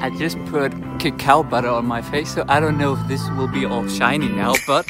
I 0.00 0.10
just 0.18 0.38
put 0.46 0.72
cacao 0.98 1.42
butter 1.42 1.68
on 1.68 1.86
my 1.86 2.02
face, 2.02 2.34
so 2.34 2.44
I 2.48 2.60
don't 2.60 2.78
know 2.78 2.94
if 2.94 3.08
this 3.08 3.28
will 3.30 3.48
be 3.48 3.64
all 3.64 3.88
shiny 3.88 4.28
now, 4.28 4.54
but 4.66 4.86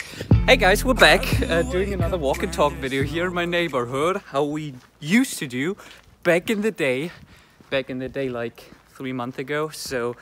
hey 0.46 0.56
guys, 0.56 0.84
we're 0.84 0.94
back 0.94 1.22
uh, 1.42 1.62
doing 1.62 1.94
another 1.94 2.18
walk 2.18 2.42
and 2.42 2.52
talk 2.52 2.72
video 2.74 3.02
here 3.02 3.26
in 3.26 3.34
my 3.34 3.44
neighborhood, 3.44 4.22
how 4.26 4.44
we 4.44 4.74
used 5.00 5.38
to 5.38 5.46
do 5.46 5.76
back 6.22 6.50
in 6.50 6.60
the 6.62 6.70
day, 6.70 7.12
back 7.70 7.88
in 7.88 7.98
the 7.98 8.08
day 8.08 8.28
like 8.28 8.72
three 8.90 9.12
months 9.12 9.38
ago. 9.38 9.68
So 9.68 10.16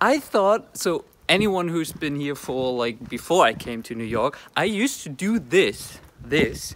I 0.00 0.18
thought, 0.18 0.76
so 0.76 1.04
anyone 1.28 1.68
who's 1.68 1.92
been 1.92 2.16
here 2.16 2.34
for 2.34 2.72
like 2.72 3.08
before 3.08 3.44
I 3.44 3.54
came 3.54 3.82
to 3.84 3.94
New 3.94 4.04
York, 4.04 4.38
I 4.56 4.64
used 4.64 5.02
to 5.04 5.08
do 5.08 5.38
this, 5.38 6.00
this 6.22 6.74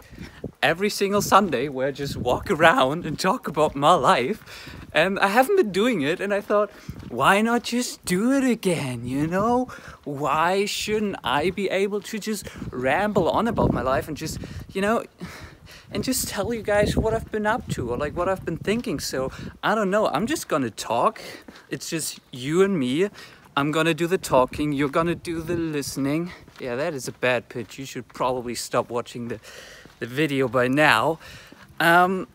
every 0.61 0.89
single 0.89 1.21
Sunday 1.21 1.67
where 1.67 1.89
I 1.89 1.91
just 1.91 2.15
walk 2.15 2.49
around 2.49 3.05
and 3.05 3.19
talk 3.19 3.47
about 3.47 3.75
my 3.75 3.93
life. 3.93 4.79
And 4.93 5.19
I 5.19 5.27
haven't 5.27 5.55
been 5.55 5.71
doing 5.71 6.01
it, 6.01 6.19
and 6.19 6.33
I 6.33 6.41
thought, 6.41 6.69
why 7.09 7.41
not 7.41 7.63
just 7.63 8.05
do 8.05 8.31
it 8.31 8.43
again? 8.43 9.05
You 9.05 9.25
know, 9.25 9.65
why 10.03 10.65
shouldn't 10.65 11.15
I 11.23 11.49
be 11.49 11.69
able 11.69 12.01
to 12.01 12.19
just 12.19 12.47
ramble 12.69 13.29
on 13.29 13.47
about 13.47 13.73
my 13.73 13.81
life 13.81 14.07
and 14.07 14.15
just, 14.15 14.37
you 14.71 14.81
know, 14.81 15.03
and 15.91 16.03
just 16.03 16.27
tell 16.27 16.53
you 16.53 16.61
guys 16.61 16.97
what 16.97 17.13
I've 17.13 17.31
been 17.31 17.45
up 17.45 17.67
to 17.69 17.91
or 17.91 17.97
like 17.97 18.15
what 18.15 18.27
I've 18.27 18.43
been 18.43 18.57
thinking. 18.57 18.99
So 18.99 19.31
I 19.61 19.75
don't 19.75 19.89
know, 19.89 20.07
I'm 20.07 20.27
just 20.27 20.47
gonna 20.47 20.71
talk. 20.71 21.21
It's 21.69 21.89
just 21.89 22.19
you 22.31 22.63
and 22.63 22.79
me. 22.79 23.09
I'm 23.55 23.71
gonna 23.71 23.93
do 23.93 24.07
the 24.07 24.17
talking, 24.17 24.73
you're 24.73 24.89
gonna 24.89 25.15
do 25.15 25.41
the 25.41 25.55
listening. 25.55 26.31
Yeah, 26.59 26.75
that 26.75 26.93
is 26.93 27.07
a 27.07 27.11
bad 27.11 27.49
pitch. 27.49 27.77
You 27.77 27.85
should 27.85 28.07
probably 28.07 28.55
stop 28.55 28.89
watching 28.89 29.27
the, 29.27 29.39
the 29.99 30.07
video 30.07 30.47
by 30.47 30.67
now. 30.67 31.19
Um, 31.79 32.27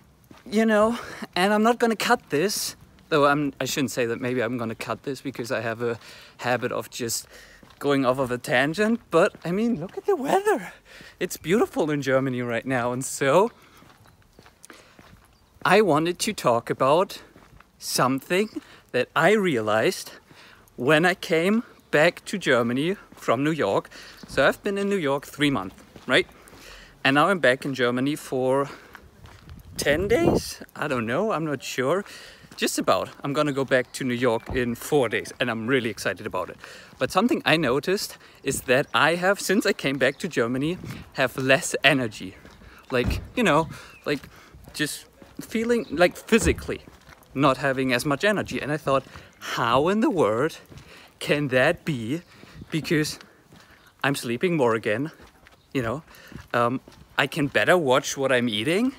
you 0.51 0.65
know, 0.65 0.99
and 1.37 1.53
I'm 1.53 1.63
not 1.63 1.79
gonna 1.79 1.97
cut 1.97 2.31
this. 2.31 2.77
Though 3.09 3.27
I'm, 3.27 3.53
I 3.61 3.65
shouldn't 3.65 3.91
say 3.91 4.07
that 4.07 4.21
maybe 4.21 4.43
I'm 4.43 4.59
gonna 4.59 4.75
cut 4.75 5.03
this 5.03 5.21
because 5.21 5.51
I 5.51 5.61
have 5.61 5.83
a 5.83 5.99
habit 6.39 6.73
of 6.73 6.91
just 6.91 7.27
going 7.79 8.05
off 8.05 8.19
of 8.19 8.31
a 8.31 8.39
tangent. 8.39 9.01
But 9.11 9.35
I 9.45 9.53
mean, 9.53 9.81
look 9.81 9.97
at 9.97 10.07
the 10.07 10.17
weather. 10.17 10.73
It's 11.21 11.37
beautiful 11.37 11.91
in 11.91 12.03
Germany 12.03 12.43
right 12.43 12.67
now. 12.67 12.93
And 12.93 13.05
so 13.05 13.51
I 15.65 15.81
wanted 15.81 16.19
to 16.21 16.33
talk 16.33 16.71
about 16.71 17.23
something 17.79 18.49
that 18.93 19.09
I 19.15 19.33
realized 19.33 20.13
when 20.77 21.05
I 21.05 21.15
came 21.15 21.63
back 21.91 22.25
to 22.27 22.39
Germany 22.39 22.97
from 23.13 23.43
New 23.43 23.51
York. 23.51 23.89
So 24.27 24.47
I've 24.47 24.63
been 24.63 24.79
in 24.79 24.89
New 24.89 24.97
York 24.97 25.27
three 25.27 25.51
months, 25.51 25.77
right? 26.07 26.27
And 27.05 27.15
now 27.15 27.29
I'm 27.29 27.39
back 27.39 27.65
in 27.65 27.75
Germany 27.75 28.17
for 28.17 28.69
10 29.79 30.09
days? 30.09 30.61
I 30.75 30.89
don't 30.89 31.07
know, 31.07 31.33
I'm 31.33 31.47
not 31.47 31.63
sure. 31.63 32.05
Just 32.57 32.79
about. 32.79 33.11
I'm 33.23 33.33
gonna 33.33 33.53
go 33.53 33.65
back 33.65 33.93
to 33.93 34.05
New 34.05 34.15
York 34.15 34.51
in 34.51 34.75
four 34.75 35.09
days 35.09 35.33
and 35.39 35.49
I'm 35.49 35.69
really 35.69 35.89
excited 35.89 36.27
about 36.27 36.51
it. 36.51 36.57
But 36.99 37.13
something 37.13 37.41
I 37.45 37.57
noticed 37.57 38.19
is 38.43 38.63
that 38.63 38.89
I 38.93 39.15
have, 39.15 39.39
since 39.41 39.65
I 39.65 39.73
came 39.73 39.97
back 39.97 40.19
to 40.19 40.29
Germany, 40.29 40.77
have 41.13 41.39
less 41.39 41.77
energy. 41.85 42.35
Like, 42.91 43.21
you 43.37 43.45
know, 43.45 43.69
like 44.05 44.29
just 44.75 45.07
feeling 45.41 45.87
like 45.91 46.17
physically 46.17 46.81
not 47.33 47.59
having 47.59 47.93
as 47.93 48.05
much 48.05 48.25
energy. 48.25 48.61
And 48.61 48.73
I 48.73 48.77
thought, 48.77 49.05
how 49.39 49.87
in 49.87 50.01
the 50.01 50.11
world 50.11 50.59
can 51.21 51.49
that 51.49 51.85
be? 51.85 52.23
Because 52.73 53.21
I'm 54.03 54.17
sleeping 54.17 54.57
more 54.57 54.75
again, 54.75 55.13
you 55.73 55.83
know. 55.83 56.03
Um, 56.53 56.81
I 57.17 57.29
can 57.29 57.47
better 57.47 57.79
watch 57.79 58.17
what 58.17 58.33
I'm 58.33 58.49
eating 58.49 58.95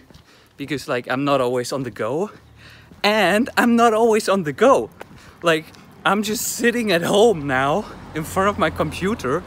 because 0.60 0.88
like 0.88 1.08
I'm 1.10 1.24
not 1.24 1.42
always 1.42 1.72
on 1.72 1.84
the 1.84 1.90
go 1.90 2.30
and 3.02 3.50
I'm 3.58 3.76
not 3.76 3.94
always 3.94 4.30
on 4.30 4.44
the 4.44 4.54
go. 4.54 4.92
Like 5.42 5.66
I'm 6.06 6.22
just 6.22 6.44
sitting 6.46 6.92
at 6.92 7.02
home 7.02 7.48
now 7.48 7.86
in 8.14 8.24
front 8.24 8.50
of 8.50 8.60
my 8.60 8.70
computer 8.70 9.42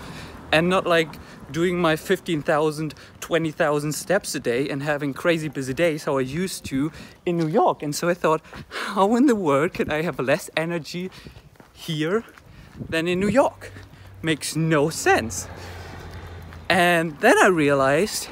and 0.50 0.68
not 0.68 0.86
like 0.86 1.10
doing 1.52 1.78
my 1.78 1.96
15,000, 1.96 2.94
20,000 3.20 3.92
steps 3.92 4.34
a 4.34 4.40
day 4.40 4.70
and 4.70 4.82
having 4.82 5.12
crazy 5.12 5.48
busy 5.48 5.74
days 5.74 6.04
how 6.04 6.16
I 6.16 6.22
used 6.22 6.64
to 6.66 6.90
in 7.26 7.36
New 7.36 7.48
York. 7.48 7.82
And 7.82 7.94
so 7.94 8.08
I 8.08 8.14
thought, 8.14 8.40
how 8.70 9.14
in 9.14 9.26
the 9.26 9.36
world 9.36 9.74
can 9.74 9.92
I 9.92 10.00
have 10.00 10.18
less 10.18 10.48
energy 10.56 11.10
here 11.74 12.24
than 12.88 13.06
in 13.06 13.20
New 13.20 13.28
York? 13.28 13.70
Makes 14.22 14.56
no 14.56 14.88
sense. 14.88 15.46
And 16.70 17.20
then 17.20 17.36
I 17.36 17.48
realized 17.48 18.28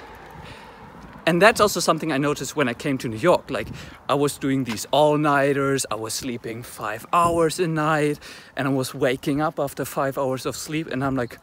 and 1.30 1.40
that's 1.40 1.60
also 1.60 1.78
something 1.78 2.10
I 2.10 2.18
noticed 2.18 2.56
when 2.56 2.68
I 2.68 2.74
came 2.74 2.98
to 2.98 3.08
New 3.08 3.16
York. 3.16 3.50
Like, 3.50 3.68
I 4.08 4.14
was 4.14 4.36
doing 4.36 4.64
these 4.64 4.84
all 4.90 5.16
nighters, 5.16 5.86
I 5.88 5.94
was 5.94 6.12
sleeping 6.12 6.64
five 6.64 7.06
hours 7.12 7.60
a 7.60 7.68
night, 7.68 8.18
and 8.56 8.66
I 8.66 8.72
was 8.72 8.96
waking 8.96 9.40
up 9.40 9.60
after 9.60 9.84
five 9.84 10.18
hours 10.18 10.44
of 10.44 10.56
sleep, 10.56 10.88
and 10.88 11.04
I'm 11.04 11.14
like, 11.14 11.38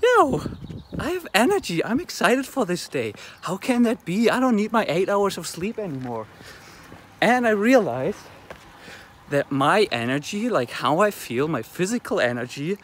yo, 0.00 0.42
I 0.96 1.10
have 1.10 1.26
energy. 1.34 1.84
I'm 1.84 1.98
excited 1.98 2.46
for 2.46 2.64
this 2.64 2.86
day. 2.86 3.12
How 3.40 3.56
can 3.56 3.82
that 3.82 4.04
be? 4.04 4.30
I 4.30 4.38
don't 4.38 4.54
need 4.54 4.70
my 4.70 4.84
eight 4.86 5.08
hours 5.08 5.36
of 5.36 5.44
sleep 5.44 5.76
anymore. 5.80 6.28
And 7.20 7.48
I 7.48 7.50
realized 7.50 8.22
that 9.30 9.50
my 9.50 9.88
energy, 9.90 10.48
like 10.48 10.70
how 10.70 11.00
I 11.00 11.10
feel, 11.10 11.48
my 11.48 11.62
physical 11.62 12.20
energy, 12.20 12.78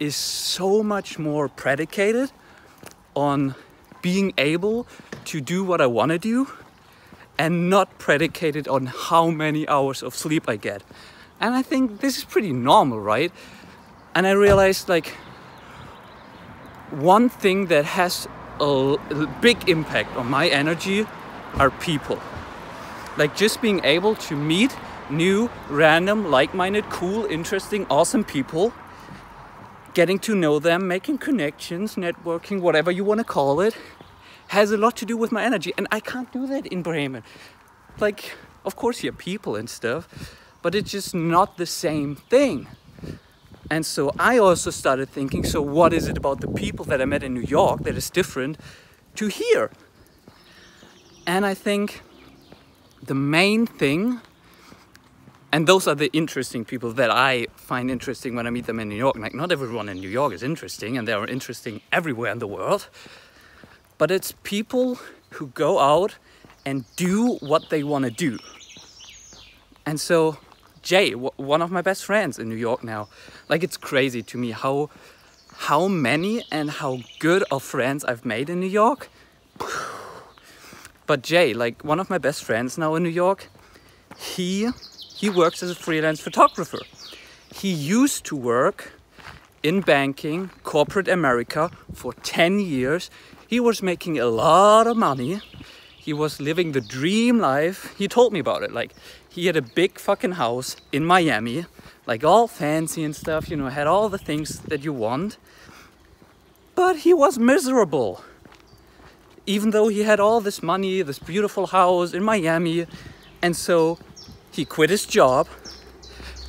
is 0.00 0.16
so 0.16 0.82
much 0.82 1.18
more 1.18 1.46
predicated 1.46 2.32
on 3.14 3.54
being 4.00 4.32
able 4.38 4.86
to 5.26 5.40
do 5.40 5.64
what 5.64 5.80
I 5.80 5.86
want 5.86 6.10
to 6.10 6.18
do 6.18 6.48
and 7.38 7.70
not 7.70 7.98
predicated 7.98 8.66
on 8.66 8.86
how 8.86 9.30
many 9.30 9.66
hours 9.68 10.02
of 10.02 10.14
sleep 10.14 10.48
I 10.48 10.56
get. 10.56 10.82
And 11.40 11.54
I 11.54 11.62
think 11.62 12.00
this 12.00 12.18
is 12.18 12.24
pretty 12.24 12.52
normal, 12.52 13.00
right? 13.00 13.32
And 14.14 14.26
I 14.26 14.32
realized 14.32 14.88
like 14.88 15.14
one 16.90 17.28
thing 17.28 17.66
that 17.66 17.84
has 17.84 18.26
a 18.60 18.96
big 19.40 19.68
impact 19.68 20.16
on 20.16 20.28
my 20.28 20.48
energy 20.48 21.06
are 21.54 21.70
people. 21.70 22.18
Like 23.16 23.36
just 23.36 23.62
being 23.62 23.84
able 23.84 24.14
to 24.16 24.36
meet 24.36 24.74
new, 25.10 25.50
random, 25.68 26.30
like 26.30 26.54
minded, 26.54 26.88
cool, 26.90 27.24
interesting, 27.26 27.86
awesome 27.88 28.24
people, 28.24 28.72
getting 29.94 30.18
to 30.20 30.34
know 30.34 30.58
them, 30.58 30.88
making 30.88 31.18
connections, 31.18 31.94
networking, 31.94 32.60
whatever 32.60 32.90
you 32.90 33.04
want 33.04 33.18
to 33.18 33.24
call 33.24 33.60
it, 33.60 33.76
has 34.48 34.72
a 34.72 34.76
lot 34.76 34.96
to 34.96 35.06
do 35.06 35.16
with 35.16 35.32
my 35.32 35.44
energy. 35.44 35.72
And 35.78 35.86
I 35.90 36.00
can't 36.00 36.30
do 36.32 36.46
that 36.46 36.66
in 36.66 36.82
Bremen. 36.82 37.22
Like, 38.00 38.36
of 38.64 38.76
course, 38.76 39.02
you 39.02 39.10
have 39.10 39.18
people 39.18 39.56
and 39.56 39.68
stuff, 39.68 40.36
but 40.62 40.74
it's 40.74 40.90
just 40.90 41.14
not 41.14 41.56
the 41.56 41.66
same 41.66 42.16
thing. 42.16 42.66
And 43.70 43.84
so 43.84 44.12
I 44.18 44.38
also 44.38 44.70
started 44.70 45.10
thinking 45.10 45.44
so, 45.44 45.60
what 45.60 45.92
is 45.92 46.08
it 46.08 46.16
about 46.16 46.40
the 46.40 46.48
people 46.48 46.84
that 46.86 47.02
I 47.02 47.04
met 47.04 47.22
in 47.22 47.34
New 47.34 47.42
York 47.42 47.82
that 47.82 47.96
is 47.96 48.08
different 48.08 48.58
to 49.16 49.26
here? 49.26 49.70
And 51.26 51.44
I 51.44 51.52
think 51.52 52.02
the 53.02 53.14
main 53.14 53.66
thing, 53.66 54.22
and 55.52 55.66
those 55.66 55.86
are 55.86 55.94
the 55.94 56.10
interesting 56.14 56.64
people 56.64 56.92
that 56.92 57.10
I 57.10 57.46
find 57.56 57.90
interesting 57.90 58.34
when 58.34 58.46
I 58.46 58.50
meet 58.50 58.64
them 58.64 58.80
in 58.80 58.88
New 58.88 58.96
York. 58.96 59.16
Like, 59.18 59.34
not 59.34 59.52
everyone 59.52 59.90
in 59.90 59.98
New 60.00 60.08
York 60.08 60.32
is 60.32 60.42
interesting, 60.42 60.96
and 60.96 61.06
they 61.06 61.12
are 61.12 61.26
interesting 61.26 61.82
everywhere 61.92 62.32
in 62.32 62.38
the 62.38 62.46
world 62.46 62.88
but 63.98 64.10
it's 64.10 64.32
people 64.42 64.98
who 65.30 65.48
go 65.48 65.78
out 65.78 66.16
and 66.64 66.84
do 66.96 67.36
what 67.40 67.70
they 67.70 67.82
want 67.82 68.04
to 68.04 68.10
do. 68.10 68.38
And 69.84 70.00
so, 70.00 70.38
Jay, 70.82 71.12
one 71.12 71.62
of 71.62 71.70
my 71.70 71.82
best 71.82 72.04
friends 72.04 72.38
in 72.38 72.48
New 72.48 72.54
York 72.54 72.84
now, 72.84 73.08
like 73.48 73.62
it's 73.62 73.76
crazy 73.76 74.22
to 74.22 74.38
me 74.38 74.52
how 74.52 74.90
how 75.68 75.88
many 75.88 76.44
and 76.52 76.70
how 76.70 77.00
good 77.18 77.42
of 77.50 77.62
friends 77.62 78.04
I've 78.04 78.24
made 78.24 78.48
in 78.48 78.60
New 78.60 78.68
York. 78.68 79.08
But 81.06 81.22
Jay, 81.22 81.54
like 81.54 81.82
one 81.82 82.00
of 82.00 82.10
my 82.10 82.18
best 82.18 82.44
friends 82.44 82.78
now 82.78 82.94
in 82.94 83.02
New 83.02 83.08
York, 83.08 83.48
he 84.16 84.70
he 85.16 85.30
works 85.30 85.62
as 85.62 85.70
a 85.70 85.74
freelance 85.74 86.20
photographer. 86.20 86.80
He 87.52 87.72
used 87.72 88.24
to 88.26 88.36
work 88.36 88.92
in 89.62 89.80
banking, 89.80 90.50
corporate 90.62 91.08
America 91.08 91.70
for 91.92 92.12
10 92.12 92.60
years. 92.60 93.10
He 93.48 93.60
was 93.60 93.82
making 93.82 94.18
a 94.18 94.26
lot 94.26 94.86
of 94.86 94.98
money. 94.98 95.40
He 95.96 96.12
was 96.12 96.38
living 96.38 96.72
the 96.72 96.82
dream 96.82 97.38
life. 97.38 97.94
He 97.96 98.06
told 98.06 98.34
me 98.34 98.40
about 98.40 98.62
it. 98.62 98.72
Like, 98.72 98.92
he 99.28 99.46
had 99.46 99.56
a 99.56 99.62
big 99.62 99.98
fucking 99.98 100.32
house 100.32 100.76
in 100.92 101.02
Miami, 101.04 101.64
like 102.06 102.22
all 102.22 102.46
fancy 102.46 103.02
and 103.02 103.16
stuff, 103.16 103.48
you 103.48 103.56
know, 103.56 103.68
had 103.68 103.86
all 103.86 104.10
the 104.10 104.18
things 104.18 104.58
that 104.60 104.84
you 104.84 104.92
want. 104.92 105.38
But 106.74 106.96
he 106.98 107.14
was 107.14 107.38
miserable. 107.38 108.22
Even 109.46 109.70
though 109.70 109.88
he 109.88 110.02
had 110.02 110.20
all 110.20 110.42
this 110.42 110.62
money, 110.62 111.00
this 111.00 111.18
beautiful 111.18 111.68
house 111.68 112.12
in 112.12 112.22
Miami. 112.22 112.86
And 113.40 113.56
so 113.56 113.98
he 114.52 114.66
quit 114.66 114.90
his 114.90 115.06
job, 115.06 115.48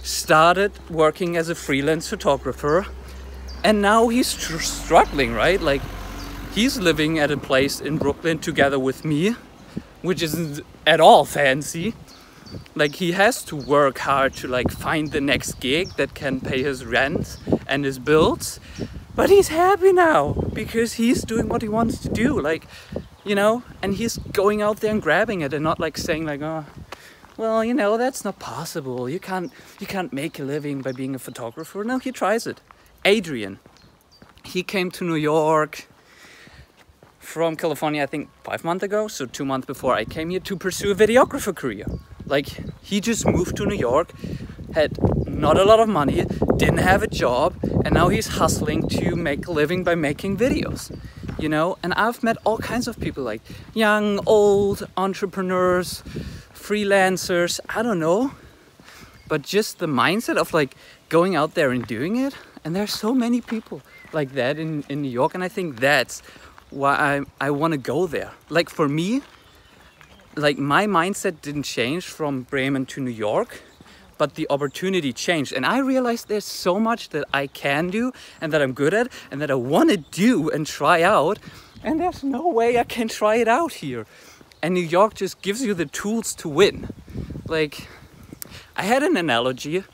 started 0.04 0.74
working 0.90 1.38
as 1.38 1.48
a 1.48 1.56
freelance 1.56 2.10
photographer, 2.10 2.88
and 3.64 3.82
now 3.82 4.10
he's 4.10 4.34
tr- 4.34 4.58
struggling, 4.60 5.34
right? 5.34 5.62
Like, 5.62 5.82
he's 6.54 6.78
living 6.78 7.20
at 7.20 7.32
a 7.32 7.38
place 7.38 7.80
in 7.80 7.98
Brooklyn 7.98 8.40
together 8.40 8.80
with 8.80 9.06
me, 9.06 9.36
which 10.02 10.22
isn't 10.22 10.62
at 10.86 11.00
all 11.00 11.26
fancy. 11.26 11.94
like 12.76 12.96
he 12.96 13.12
has 13.12 13.44
to 13.44 13.56
work 13.56 14.00
hard 14.00 14.34
to 14.34 14.48
like 14.48 14.72
find 14.72 15.12
the 15.12 15.22
next 15.22 15.60
gig 15.60 15.90
that 15.98 16.14
can 16.16 16.40
pay 16.40 16.64
his 16.64 16.86
rent 16.86 17.38
and 17.68 17.86
his 17.86 18.00
bills. 18.00 18.60
But 19.16 19.30
he's 19.30 19.50
happy 19.50 19.92
now 19.94 20.34
because 20.54 20.94
he's 20.94 21.24
doing 21.24 21.50
what 21.50 21.62
he 21.62 21.70
wants 21.70 22.00
to 22.00 22.10
do 22.10 22.40
like 22.40 22.66
you 23.26 23.36
know 23.36 23.64
and 23.84 23.96
he's 23.96 24.18
going 24.34 24.62
out 24.62 24.80
there 24.80 24.92
and 24.92 25.02
grabbing 25.02 25.42
it 25.42 25.54
and 25.54 25.64
not 25.64 25.80
like 25.80 25.98
saying 25.98 26.26
like 26.26 26.42
oh 26.42 26.66
well 27.38 27.64
you 27.64 27.74
know 27.74 27.98
that's 27.98 28.24
not 28.26 28.40
possible. 28.40 29.10
You 29.10 29.20
can't 29.20 29.52
you 29.80 29.88
can't 29.88 30.14
make 30.14 30.40
a 30.40 30.44
living 30.44 30.82
by 30.82 30.92
being 30.94 31.16
a 31.16 31.20
photographer. 31.20 31.84
No 31.84 32.00
he 32.00 32.12
tries 32.12 32.48
it. 32.48 32.62
Adrian. 33.06 33.60
He 34.44 34.64
came 34.64 34.90
to 34.92 35.04
new 35.04 35.16
york 35.16 35.86
from 37.30 37.56
california 37.56 38.02
i 38.02 38.08
think 38.08 38.28
five 38.44 38.64
months 38.64 38.84
ago 38.84 39.08
so 39.08 39.24
two 39.24 39.46
months 39.46 39.68
before 39.68 39.94
i 39.94 40.04
came 40.04 40.32
here 40.32 40.40
to 40.40 40.56
pursue 40.58 40.90
a 40.92 40.96
videographer 40.96 41.54
career. 41.56 41.86
Like 42.26 42.48
he 42.82 43.00
just 43.02 43.24
moved 43.28 43.56
to 43.58 43.68
new 43.68 43.76
york 43.90 44.08
had 44.74 44.92
not 45.28 45.56
a 45.64 45.64
lot 45.64 45.80
of 45.80 45.88
money 45.88 46.26
didn't 46.58 46.84
have 46.92 47.04
a 47.04 47.08
job 47.24 47.54
and 47.86 47.94
now 47.94 48.08
he's 48.10 48.30
hustling 48.40 48.82
to 48.98 49.16
make 49.16 49.46
a 49.46 49.52
living 49.52 49.84
by 49.84 49.94
making 49.94 50.38
videos 50.38 50.82
you 51.38 51.50
know? 51.50 51.78
And 51.84 51.94
i've 51.94 52.24
met 52.24 52.38
all 52.46 52.58
kinds 52.58 52.88
of 52.88 53.00
people 53.00 53.24
like 53.24 53.42
young 53.76 54.20
old 54.26 54.88
entrepreneurs 54.98 56.02
freelancers 56.66 57.60
i 57.70 57.84
don't 57.84 58.00
know. 58.00 58.32
But 59.28 59.44
just 59.44 59.78
the 59.78 59.92
mindset 60.04 60.38
of 60.38 60.52
like 60.52 60.72
going 61.10 61.36
out 61.36 61.54
there 61.54 61.70
and 61.70 61.86
doing 61.86 62.16
it 62.16 62.34
and 62.64 62.76
there's 62.76 62.94
so 62.94 63.14
many 63.14 63.40
people 63.42 63.82
like 64.14 64.32
that 64.34 64.58
in, 64.58 64.84
in 64.90 65.02
new 65.02 65.14
york 65.22 65.34
and 65.36 65.44
i 65.44 65.48
think 65.48 65.80
that's 65.80 66.22
why 66.70 66.96
i, 66.96 67.48
I 67.48 67.52
want 67.52 67.72
to 67.74 67.78
go 67.78 68.08
there 68.08 68.32
like 68.50 68.70
for 68.70 68.88
me 68.88 69.22
like 70.36 70.58
my 70.58 70.86
mindset 70.86 71.42
didn't 71.42 71.64
change 71.64 72.06
from 72.06 72.44
bremen 72.44 72.86
to 72.88 73.02
new 73.02 73.12
york 73.12 73.62
but 74.20 74.36
the 74.36 74.46
opportunity 74.52 75.12
changed. 75.14 75.54
And 75.54 75.66
I 75.66 75.80
realized 75.80 76.28
there's 76.28 76.46
so 76.46 76.80
much 76.80 77.10
that 77.10 77.24
I 77.34 77.48
can 77.48 77.90
do 77.90 78.12
and 78.42 78.54
that 78.54 78.62
I'm 78.62 78.74
good 78.74 78.94
at 78.94 79.08
and 79.32 79.42
that 79.42 79.50
I 79.50 79.56
want 79.56 79.90
to 79.90 79.98
do 79.98 80.52
and 80.52 80.68
try 80.68 81.02
out. 81.02 81.40
And 81.84 82.00
there's 82.00 82.22
no 82.24 82.48
way 82.48 82.78
I 82.78 82.84
can 82.84 83.08
try 83.08 83.38
it 83.38 83.48
out 83.48 83.74
here. 83.74 84.06
And 84.62 84.74
New 84.74 84.88
York 84.98 85.14
just 85.16 85.42
gives 85.42 85.64
you 85.64 85.74
the 85.74 85.86
tools 85.86 86.36
to 86.36 86.50
win. 86.50 86.90
Like, 87.48 87.88
I 88.76 88.84
had 88.84 89.04
an 89.04 89.16
analogy 89.16 89.86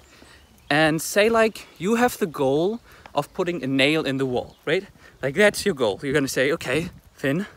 and 0.72 1.00
say, 1.00 1.30
like, 1.30 1.68
you 1.78 1.96
have 1.96 2.18
the 2.18 2.26
goal 2.26 2.80
of 3.16 3.34
putting 3.34 3.64
a 3.64 3.68
nail 3.68 4.06
in 4.06 4.18
the 4.18 4.26
wall, 4.26 4.58
right? 4.66 4.86
Like, 5.22 5.36
that's 5.36 5.66
your 5.66 5.76
goal. 5.76 6.00
You're 6.04 6.14
gonna 6.14 6.28
say, 6.28 6.52
okay, 6.52 6.90
Finn, 7.14 7.48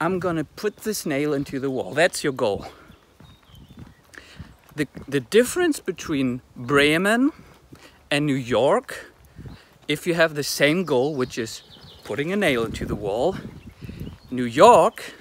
I'm 0.00 0.18
gonna 0.18 0.44
put 0.44 0.78
this 0.78 1.06
nail 1.06 1.32
into 1.32 1.58
the 1.60 1.70
wall. 1.70 1.94
That's 1.94 2.22
your 2.22 2.32
goal 2.32 2.66
the, 4.74 4.88
the 5.06 5.20
difference 5.20 5.80
between 5.80 6.40
Bremen 6.56 7.32
and 8.10 8.26
New 8.26 8.34
York, 8.34 9.12
if 9.88 10.06
you 10.06 10.14
have 10.14 10.34
the 10.34 10.42
same 10.42 10.84
goal, 10.84 11.14
which 11.14 11.38
is 11.38 11.62
putting 12.04 12.32
a 12.32 12.36
nail 12.36 12.64
into 12.64 12.86
the 12.86 12.94
wall, 12.94 13.36
New 14.30 14.44
York, 14.44 15.14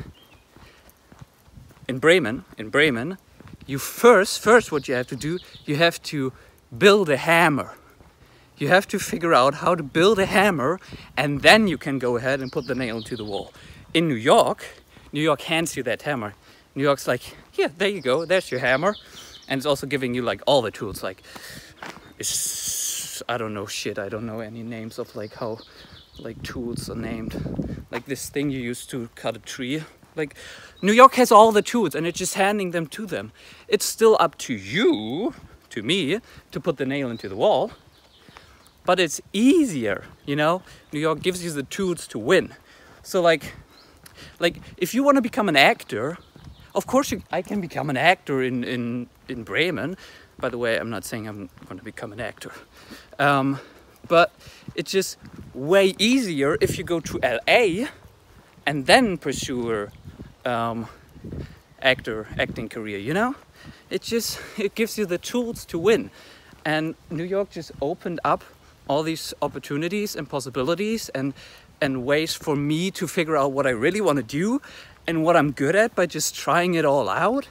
in 1.88 2.00
Bremen, 2.00 2.46
in 2.58 2.70
Bremen, 2.70 3.18
you 3.66 3.78
first, 3.78 4.40
first 4.40 4.72
what 4.72 4.88
you 4.88 4.96
have 4.96 5.08
to 5.08 5.16
do, 5.16 5.40
you 5.66 5.76
have 5.76 6.02
to 6.04 6.34
build 6.78 7.10
a 7.10 7.18
hammer. 7.18 7.76
You 8.62 8.68
have 8.68 8.88
to 8.90 9.00
figure 9.00 9.34
out 9.34 9.56
how 9.56 9.74
to 9.74 9.82
build 9.82 10.20
a 10.20 10.28
hammer 10.28 10.80
and 11.18 11.42
then 11.42 11.68
you 11.68 11.80
can 11.80 11.98
go 11.98 12.16
ahead 12.18 12.42
and 12.42 12.52
put 12.52 12.68
the 12.68 12.76
nail 12.76 12.98
into 12.98 13.18
the 13.18 13.26
wall. 13.26 13.52
In 13.92 14.08
New 14.08 14.14
York, 14.14 14.64
New 15.12 15.20
York 15.20 15.42
hands 15.42 15.76
you 15.76 15.82
that 15.82 16.04
hammer. 16.04 16.36
New 16.76 16.84
York's 16.84 17.08
like, 17.08 17.24
here, 17.50 17.72
there 17.76 17.88
you 17.88 18.02
go, 18.02 18.24
there's 18.24 18.52
your 18.52 18.60
hammer. 18.60 18.96
And 19.48 19.58
it's 19.58 19.66
also 19.66 19.88
giving 19.88 20.14
you 20.14 20.22
like 20.22 20.44
all 20.46 20.62
the 20.62 20.70
tools 20.70 21.02
like 21.02 21.24
I 23.28 23.40
don't 23.40 23.56
know 23.56 23.66
shit 23.66 23.98
I 23.98 24.10
don't 24.10 24.28
know 24.28 24.42
any 24.42 24.62
names 24.62 25.00
of 25.00 25.16
like 25.16 25.34
how 25.34 25.58
like 26.20 26.44
tools 26.44 26.88
are 26.88 26.96
named. 26.96 27.34
Like 27.90 28.06
this 28.06 28.30
thing 28.30 28.52
you 28.52 28.60
use 28.60 28.86
to 28.94 29.10
cut 29.16 29.36
a 29.36 29.40
tree. 29.40 29.84
Like 30.16 30.36
New 30.84 30.94
York 30.94 31.16
has 31.16 31.32
all 31.32 31.52
the 31.52 31.64
tools 31.64 31.96
and 31.96 32.06
it's 32.06 32.20
just 32.20 32.36
handing 32.36 32.70
them 32.70 32.86
to 32.90 33.08
them. 33.08 33.32
It's 33.68 33.86
still 33.86 34.18
up 34.20 34.38
to 34.46 34.54
you 34.54 35.34
to 35.72 35.82
me 35.82 36.20
to 36.52 36.60
put 36.60 36.78
the 36.78 36.86
nail 36.86 37.10
into 37.10 37.28
the 37.28 37.36
wall 37.36 37.72
but 38.86 39.00
it's 39.00 39.22
easier 39.34 40.06
you 40.26 40.36
know 40.36 40.62
New 40.92 41.00
York 41.00 41.22
gives 41.22 41.44
you 41.44 41.52
the 41.52 41.64
tools 41.64 42.08
to 42.08 42.20
win 42.20 42.54
so 43.04 43.22
like 43.22 43.54
like 44.40 44.58
if 44.78 44.94
you 44.94 45.04
want 45.04 45.16
to 45.16 45.22
become 45.22 45.50
an 45.50 45.56
actor 45.56 46.18
of 46.74 46.88
course 46.88 47.12
you, 47.12 47.22
I 47.32 47.42
can 47.42 47.60
become 47.60 47.90
an 47.90 47.98
actor 47.98 48.42
in, 48.42 48.64
in, 48.64 49.10
in 49.28 49.44
Bremen. 49.44 49.98
By 50.40 50.50
the 50.50 50.58
way, 50.58 50.78
I'm 50.78 50.90
not 50.90 51.04
saying 51.04 51.28
I'm 51.28 51.50
going 51.66 51.78
to 51.78 51.84
become 51.84 52.14
an 52.14 52.20
actor. 52.20 52.52
Um, 53.20 53.60
but 54.08 54.34
it's 54.76 54.92
just 54.92 55.18
way 55.54 55.94
easier 56.00 56.58
if 56.62 56.78
you 56.78 56.84
go 56.84 57.00
to 57.02 57.20
LA 57.22 57.88
and 58.66 58.86
then 58.86 59.18
pursue 59.18 59.90
um, 60.46 60.88
actor 61.82 62.28
acting 62.40 62.70
career, 62.70 62.98
you 62.98 63.14
know? 63.14 63.36
It 63.90 64.02
just 64.02 64.40
it 64.58 64.74
gives 64.74 64.98
you 64.98 65.06
the 65.06 65.18
tools 65.18 65.66
to 65.66 65.78
win. 65.78 66.10
And 66.64 66.96
New 67.10 67.24
York 67.24 67.50
just 67.50 67.72
opened 67.82 68.20
up 68.24 68.44
all 68.88 69.04
these 69.04 69.34
opportunities 69.42 70.16
and 70.16 70.30
possibilities 70.30 71.10
and 71.10 71.34
and 71.82 72.06
ways 72.06 72.36
for 72.36 72.56
me 72.56 72.92
to 72.92 73.08
figure 73.08 73.36
out 73.36 73.52
what 73.52 73.66
I 73.66 73.72
really 73.72 74.02
want 74.02 74.18
to 74.18 74.24
do 74.24 74.62
and 75.08 75.24
what 75.24 75.36
I'm 75.36 75.52
good 75.52 75.76
at 75.76 75.96
by 75.96 76.06
just 76.06 76.36
trying 76.36 76.76
it 76.76 76.86
all 76.86 77.10
out 77.10 77.48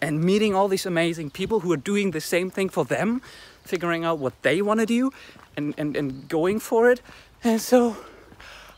and 0.00 0.22
meeting 0.22 0.54
all 0.54 0.68
these 0.68 0.86
amazing 0.86 1.30
people 1.30 1.60
who 1.60 1.72
are 1.72 1.78
doing 1.78 2.12
the 2.12 2.20
same 2.20 2.50
thing 2.50 2.68
for 2.68 2.84
them, 2.84 3.22
figuring 3.64 4.04
out 4.04 4.18
what 4.18 4.40
they 4.42 4.62
want 4.62 4.80
to 4.80 4.86
do 4.86 5.10
and, 5.56 5.74
and, 5.76 5.96
and 5.96 6.28
going 6.28 6.60
for 6.60 6.90
it. 6.90 7.00
And 7.42 7.60
so 7.60 7.96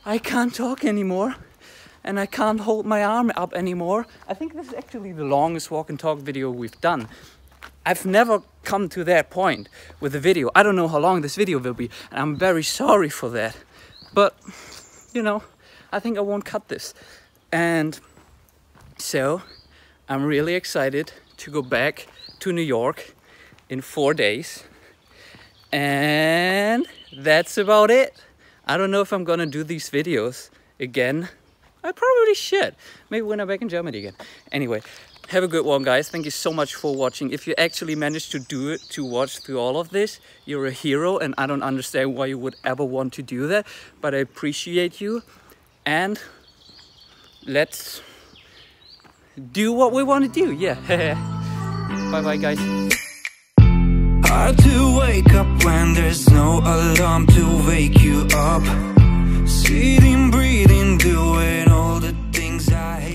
I 0.06 0.18
can't 0.18 0.54
talk 0.54 0.84
anymore 0.84 1.36
and 2.04 2.20
I 2.20 2.26
can't 2.26 2.60
hold 2.60 2.86
my 2.86 3.04
arm 3.04 3.32
up 3.36 3.52
anymore. 3.52 4.06
I 4.28 4.34
think 4.34 4.54
this 4.54 4.68
is 4.68 4.74
actually 4.74 5.12
the 5.12 5.24
longest 5.24 5.70
walk 5.70 5.90
and 5.90 5.98
talk 5.98 6.20
video 6.20 6.50
we've 6.50 6.80
done. 6.80 7.08
I've 7.84 8.04
never 8.04 8.42
come 8.64 8.88
to 8.90 9.04
that 9.04 9.30
point 9.30 9.68
with 10.00 10.14
a 10.14 10.20
video. 10.20 10.50
I 10.54 10.62
don't 10.62 10.76
know 10.76 10.88
how 10.88 10.98
long 10.98 11.20
this 11.22 11.36
video 11.36 11.58
will 11.58 11.74
be, 11.74 11.90
and 12.10 12.20
I'm 12.20 12.36
very 12.36 12.62
sorry 12.62 13.08
for 13.08 13.28
that. 13.30 13.56
But, 14.12 14.36
you 15.12 15.22
know, 15.22 15.42
I 15.92 16.00
think 16.00 16.18
I 16.18 16.20
won't 16.20 16.44
cut 16.44 16.68
this. 16.68 16.94
And 17.52 17.98
so 18.98 19.42
I'm 20.08 20.24
really 20.24 20.54
excited 20.54 21.12
to 21.38 21.50
go 21.50 21.62
back 21.62 22.08
to 22.40 22.52
New 22.52 22.62
York 22.62 23.14
in 23.68 23.80
four 23.80 24.14
days. 24.14 24.64
And 25.72 26.86
that's 27.16 27.58
about 27.58 27.90
it. 27.90 28.20
I 28.66 28.76
don't 28.76 28.90
know 28.90 29.00
if 29.00 29.12
I'm 29.12 29.24
gonna 29.24 29.46
do 29.46 29.62
these 29.62 29.90
videos 29.90 30.50
again. 30.80 31.28
I 31.84 31.92
probably 31.92 32.34
should. 32.34 32.74
Maybe 33.10 33.22
when 33.22 33.40
I'm 33.40 33.46
back 33.46 33.62
in 33.62 33.68
Germany 33.68 33.98
again. 33.98 34.14
Anyway, 34.50 34.82
have 35.28 35.42
a 35.42 35.48
good 35.48 35.64
one 35.64 35.82
guys. 35.82 36.08
Thank 36.08 36.24
you 36.24 36.30
so 36.30 36.52
much 36.52 36.74
for 36.74 36.94
watching. 36.94 37.30
If 37.30 37.46
you 37.46 37.54
actually 37.58 37.94
managed 37.94 38.32
to 38.32 38.38
do 38.38 38.70
it 38.70 38.80
to 38.90 39.04
watch 39.04 39.38
through 39.38 39.58
all 39.58 39.78
of 39.78 39.90
this 39.90 40.20
you're 40.44 40.66
a 40.66 40.70
hero 40.70 41.18
and 41.18 41.34
i 41.38 41.46
don't 41.46 41.62
understand 41.62 42.14
why 42.14 42.26
you 42.26 42.38
would 42.38 42.56
ever 42.64 42.84
want 42.84 43.12
to 43.12 43.22
do 43.22 43.46
that 43.46 43.66
but 44.00 44.14
i 44.14 44.18
appreciate 44.18 45.00
you 45.00 45.22
and 45.84 46.20
let's 47.46 48.02
do 49.52 49.72
what 49.72 49.92
we 49.92 50.02
want 50.02 50.24
to 50.24 50.30
do. 50.30 50.52
Yeah. 50.52 50.74
Bye 52.10 52.22
bye 52.22 52.36
guys. 52.36 52.58
Hard 54.24 54.58
to 54.58 54.98
wake 54.98 55.32
up 55.34 55.64
when 55.64 55.94
there's 55.94 56.28
no 56.30 56.60
alarm 56.64 57.26
to 57.28 57.66
wake 57.66 58.00
you 58.00 58.26
up. 58.34 58.62
See 59.46 59.98